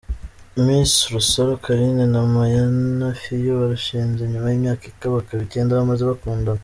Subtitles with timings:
[0.63, 6.59] Miss Rusaro Carine na Mpayana Fio barushinze nyuma y’imyaka ikabakaba icyenda bamaze bakundana.